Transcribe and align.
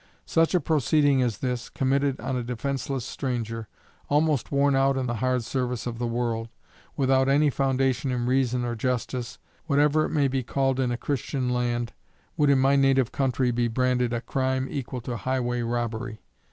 Such 0.25 0.55
a 0.55 0.59
proceeding 0.59 1.21
as 1.21 1.37
this, 1.37 1.69
committed 1.69 2.19
on 2.19 2.35
a 2.35 2.41
defenseless 2.41 3.05
stranger, 3.05 3.67
almost 4.09 4.51
worn 4.51 4.75
out 4.75 4.97
in 4.97 5.05
the 5.05 5.17
hard 5.21 5.43
service 5.43 5.85
of 5.85 5.99
the 5.99 6.07
world, 6.07 6.49
without 6.97 7.29
any 7.29 7.51
foundation 7.51 8.09
in 8.11 8.25
reason 8.25 8.65
or 8.65 8.73
justice, 8.73 9.37
whatever 9.67 10.05
it 10.05 10.09
may 10.09 10.27
be 10.27 10.41
called 10.41 10.79
in 10.79 10.91
a 10.91 10.97
christian 10.97 11.51
land, 11.51 11.93
would 12.35 12.49
in 12.49 12.57
my 12.57 12.75
native 12.75 13.11
country 13.11 13.51
be 13.51 13.67
branded 13.67 14.11
a 14.11 14.21
crime 14.21 14.67
equal 14.71 15.01
to 15.01 15.17
highway 15.17 15.61
robbery. 15.61 16.19